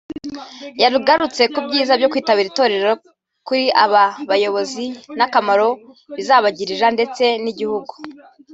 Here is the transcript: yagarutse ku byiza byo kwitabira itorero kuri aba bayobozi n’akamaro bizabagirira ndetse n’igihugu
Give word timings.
yagarutse 0.83 1.41
ku 1.53 1.59
byiza 1.65 1.93
byo 1.99 2.09
kwitabira 2.11 2.47
itorero 2.51 2.91
kuri 3.47 3.65
aba 3.83 4.03
bayobozi 4.29 4.85
n’akamaro 5.17 5.69
bizabagirira 6.15 6.87
ndetse 6.95 7.23
n’igihugu 7.43 7.93